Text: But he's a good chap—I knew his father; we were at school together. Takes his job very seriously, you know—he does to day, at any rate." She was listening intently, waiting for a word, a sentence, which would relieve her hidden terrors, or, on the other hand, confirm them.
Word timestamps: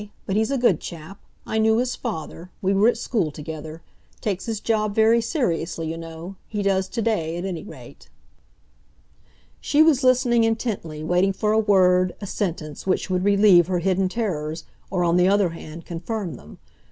But 0.25 0.35
he's 0.35 0.49
a 0.49 0.57
good 0.57 0.79
chap—I 0.79 1.59
knew 1.59 1.77
his 1.77 1.95
father; 1.95 2.49
we 2.59 2.73
were 2.73 2.87
at 2.87 2.97
school 2.97 3.29
together. 3.29 3.83
Takes 4.19 4.47
his 4.47 4.59
job 4.59 4.95
very 4.95 5.21
seriously, 5.21 5.87
you 5.91 5.95
know—he 5.95 6.63
does 6.63 6.87
to 6.89 7.03
day, 7.03 7.37
at 7.37 7.45
any 7.45 7.63
rate." 7.63 8.09
She 9.59 9.83
was 9.83 10.03
listening 10.03 10.43
intently, 10.43 11.03
waiting 11.03 11.33
for 11.33 11.51
a 11.51 11.59
word, 11.59 12.15
a 12.19 12.25
sentence, 12.25 12.87
which 12.87 13.11
would 13.11 13.23
relieve 13.23 13.67
her 13.67 13.77
hidden 13.77 14.09
terrors, 14.09 14.63
or, 14.89 15.03
on 15.03 15.17
the 15.17 15.27
other 15.27 15.49
hand, 15.49 15.85
confirm 15.85 16.33
them. 16.33 16.57